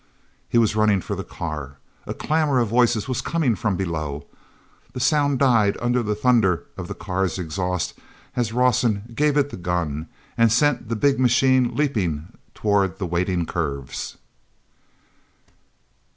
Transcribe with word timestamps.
He 0.49 0.57
was 0.57 0.75
running 0.75 0.99
for 0.99 1.15
the 1.15 1.23
car. 1.23 1.77
A 2.07 2.15
clamor 2.15 2.57
of 2.59 2.69
voices 2.69 3.07
was 3.07 3.21
coming 3.21 3.53
from 3.53 3.75
below; 3.75 4.25
the 4.93 4.99
sound 4.99 5.37
died 5.37 5.77
under 5.79 6.01
the 6.01 6.15
thunder 6.15 6.65
of 6.75 6.87
the 6.87 6.95
car's 6.95 7.37
exhaust 7.37 7.93
as 8.35 8.51
Rawson 8.51 9.11
gave 9.13 9.37
it 9.37 9.51
the 9.51 9.57
gun 9.57 10.07
and 10.39 10.51
sent 10.51 10.89
the 10.89 10.95
big 10.95 11.19
machine 11.19 11.75
leaping 11.75 12.29
toward 12.55 12.97
the 12.97 13.05
waiting 13.05 13.45
curves. 13.45 14.17